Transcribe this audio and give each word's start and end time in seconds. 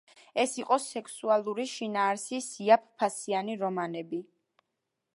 ეს 0.43 0.53
იყო 0.59 0.77
სექსუალური 0.85 1.67
შინაარსის 1.73 2.49
იაფფასიანი 2.65 3.59
რომანები. 3.65 4.27